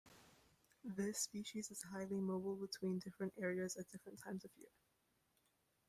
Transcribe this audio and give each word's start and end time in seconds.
This 0.83 1.19
species 1.19 1.69
is 1.69 1.83
highly 1.83 2.19
mobile 2.21 2.55
between 2.55 2.97
different 2.97 3.33
areas 3.39 3.75
at 3.75 3.91
different 3.91 4.17
times 4.19 4.43
of 4.43 4.49
year. 4.57 4.71